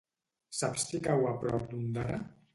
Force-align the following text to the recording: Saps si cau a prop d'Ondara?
Saps 0.59 0.85
si 0.93 1.03
cau 1.09 1.29
a 1.33 1.35
prop 1.45 1.69
d'Ondara? 1.75 2.21